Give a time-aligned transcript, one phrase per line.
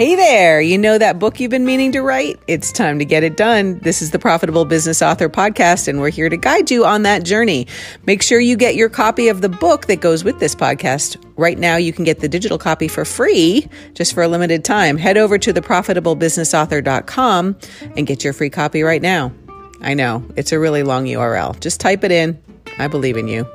[0.00, 2.40] Hey there, you know that book you've been meaning to write?
[2.46, 3.80] It's time to get it done.
[3.80, 7.22] This is the Profitable Business Author Podcast, and we're here to guide you on that
[7.22, 7.66] journey.
[8.06, 11.22] Make sure you get your copy of the book that goes with this podcast.
[11.36, 14.96] Right now, you can get the digital copy for free just for a limited time.
[14.96, 17.58] Head over to theprofitablebusinessauthor.com
[17.94, 19.34] and get your free copy right now.
[19.82, 21.60] I know, it's a really long URL.
[21.60, 22.42] Just type it in.
[22.78, 23.46] I believe in you.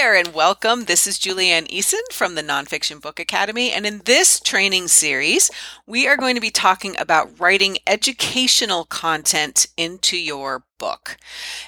[0.00, 0.86] There and welcome.
[0.86, 3.70] This is Julie Anne Eason from the Nonfiction Book Academy.
[3.70, 5.50] And in this training series,
[5.86, 11.18] we are going to be talking about writing educational content into your book.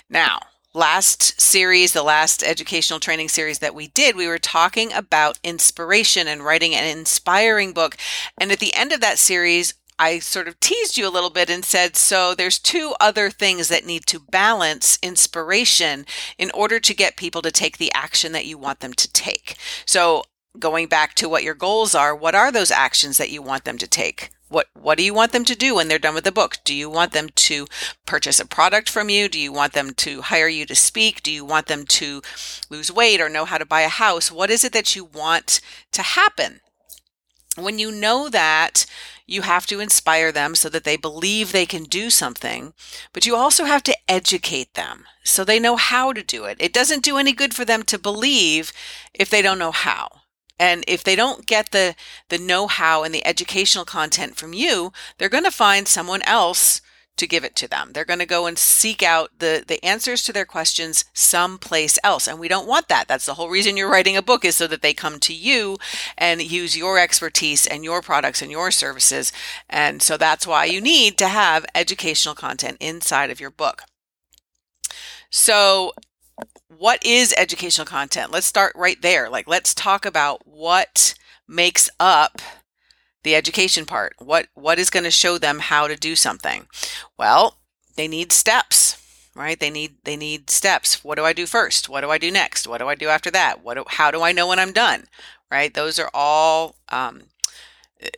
[0.08, 0.40] Now,
[0.72, 6.26] last series, the last educational training series that we did, we were talking about inspiration
[6.26, 7.98] and writing an inspiring book.
[8.38, 11.48] And at the end of that series, I sort of teased you a little bit
[11.48, 16.92] and said, so there's two other things that need to balance inspiration in order to
[16.92, 19.54] get people to take the action that you want them to take.
[19.86, 20.24] So
[20.58, 23.78] going back to what your goals are, what are those actions that you want them
[23.78, 24.30] to take?
[24.48, 26.56] What what do you want them to do when they're done with the book?
[26.64, 27.68] Do you want them to
[28.04, 29.28] purchase a product from you?
[29.28, 31.22] Do you want them to hire you to speak?
[31.22, 32.22] Do you want them to
[32.68, 34.32] lose weight or know how to buy a house?
[34.32, 35.60] What is it that you want
[35.92, 36.60] to happen?
[37.56, 38.86] When you know that,
[39.26, 42.74] you have to inspire them so that they believe they can do something,
[43.12, 46.56] but you also have to educate them so they know how to do it.
[46.60, 48.72] It doesn't do any good for them to believe
[49.14, 50.08] if they don't know how.
[50.58, 51.96] And if they don't get the
[52.28, 56.80] the know-how and the educational content from you, they're going to find someone else
[57.22, 57.92] to give it to them.
[57.92, 62.26] They're going to go and seek out the the answers to their questions someplace else.
[62.26, 63.06] And we don't want that.
[63.06, 65.78] That's the whole reason you're writing a book is so that they come to you
[66.18, 69.32] and use your expertise and your products and your services.
[69.70, 73.82] And so that's why you need to have educational content inside of your book.
[75.30, 75.92] So
[76.66, 78.32] what is educational content?
[78.32, 79.30] Let's start right there.
[79.30, 81.14] Like let's talk about what
[81.46, 82.42] makes up
[83.22, 84.14] the education part.
[84.18, 86.66] What what is going to show them how to do something?
[87.18, 87.58] Well,
[87.96, 88.96] they need steps,
[89.34, 89.58] right?
[89.58, 91.04] They need they need steps.
[91.04, 91.88] What do I do first?
[91.88, 92.66] What do I do next?
[92.66, 93.62] What do I do after that?
[93.62, 95.04] What do, how do I know when I'm done?
[95.50, 95.72] Right?
[95.72, 97.24] Those are all um,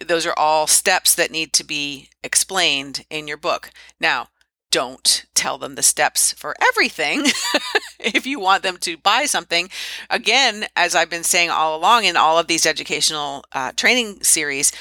[0.05, 3.71] those are all steps that need to be explained in your book.
[4.01, 4.29] Now,
[4.75, 7.23] don't tell them the steps for everything
[8.01, 9.71] if you want them to buy something.
[10.11, 14.73] Again, as I've been saying all along in all of these educational uh, training series,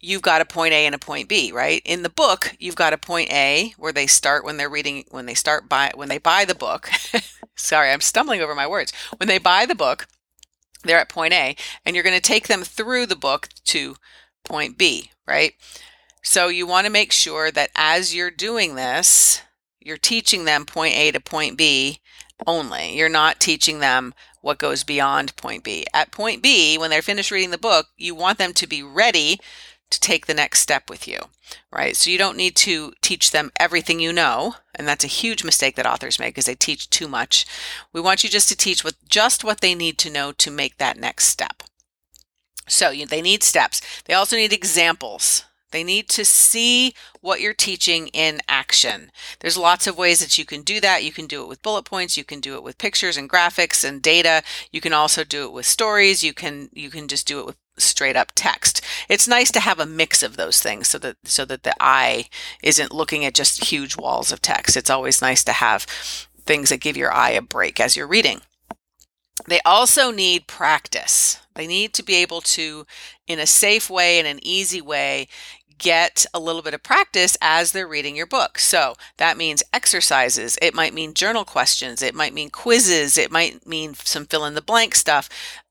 [0.00, 1.82] you've got a point A and a point B, right?
[1.84, 5.26] In the book, you've got a point A where they start when they're reading, when
[5.26, 6.88] they start buy, when they buy the book.
[7.54, 8.94] Sorry, I'm stumbling over my words.
[9.18, 10.06] When they buy the book,
[10.84, 13.96] they're at point A, and you're going to take them through the book to
[14.42, 15.52] point B, right?
[16.22, 19.42] So you want to make sure that as you're doing this,
[19.80, 22.00] you're teaching them point A to point B
[22.46, 22.96] only.
[22.96, 25.84] You're not teaching them what goes beyond point B.
[25.92, 29.38] At point B, when they're finished reading the book, you want them to be ready
[29.90, 31.18] to take the next step with you,
[31.70, 31.96] right?
[31.96, 35.76] So you don't need to teach them everything you know, and that's a huge mistake
[35.76, 37.44] that authors make because they teach too much.
[37.92, 40.78] We want you just to teach with just what they need to know to make
[40.78, 41.62] that next step.
[42.68, 43.82] So you, they need steps.
[44.04, 45.44] They also need examples.
[45.72, 49.10] They need to see what you're teaching in action.
[49.40, 51.02] There's lots of ways that you can do that.
[51.02, 53.86] You can do it with bullet points, you can do it with pictures and graphics
[53.86, 54.42] and data.
[54.70, 56.22] You can also do it with stories.
[56.22, 58.82] You can you can just do it with straight up text.
[59.08, 62.26] It's nice to have a mix of those things so that so that the eye
[62.62, 64.76] isn't looking at just huge walls of text.
[64.76, 65.82] It's always nice to have
[66.44, 68.42] things that give your eye a break as you're reading.
[69.46, 71.38] They also need practice.
[71.54, 72.86] They need to be able to,
[73.26, 75.28] in a safe way and an easy way,
[75.78, 78.58] get a little bit of practice as they're reading your book.
[78.58, 80.58] So that means exercises.
[80.62, 82.02] It might mean journal questions.
[82.02, 83.18] It might mean quizzes.
[83.18, 85.28] It might mean some fill in the blank stuff.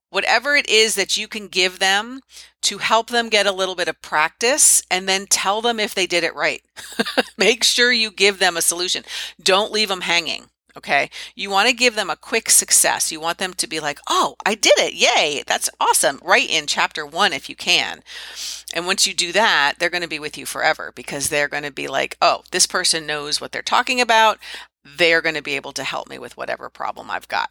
[0.10, 2.22] Whatever it is that you can give them
[2.64, 6.06] to help them get a little bit of practice and then tell them if they
[6.06, 6.62] did it right.
[7.38, 9.04] Make sure you give them a solution.
[9.42, 10.51] Don't leave them hanging.
[10.78, 11.10] Okay.
[11.36, 13.12] You want to give them a quick success.
[13.12, 14.94] You want them to be like, oh, I did it.
[14.94, 15.44] Yay.
[15.46, 16.20] That's awesome.
[16.24, 18.04] Right in chapter one, if you can.
[18.74, 21.64] And once you do that, they're going to be with you forever because they're going
[21.64, 24.38] to be like, oh, this person knows what they're talking about.
[24.84, 27.50] They're going to be able to help me with whatever problem I've got.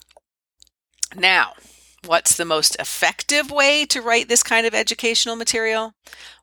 [1.15, 1.53] Now,
[2.05, 5.95] what's the most effective way to write this kind of educational material?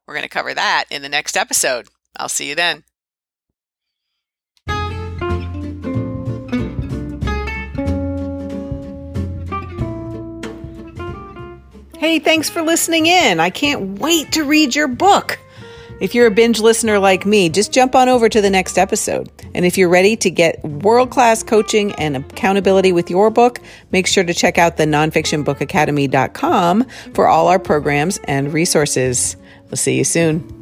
[0.06, 1.88] We're going to cover that in the next episode.
[2.18, 2.84] I'll see you then.
[12.08, 13.42] Hey, thanks for listening in.
[13.42, 15.38] I can't wait to read your book.
[16.00, 19.30] If you're a binge listener like me, just jump on over to the next episode.
[19.54, 23.60] And if you're ready to get world class coaching and accountability with your book,
[23.92, 29.36] make sure to check out the nonfictionbookacademy.com for all our programs and resources.
[29.66, 30.57] We'll see you soon.